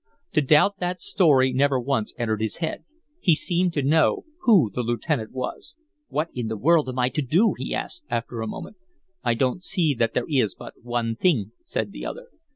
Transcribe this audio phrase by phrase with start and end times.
[0.33, 2.85] To doubt that story never once entered his head;
[3.19, 5.75] he seemed to know who the lieutenant was.
[6.07, 8.77] "What in the world am I to do?" he asked, after a moment.
[9.23, 12.29] "I don't see that there is but one thing," said the other.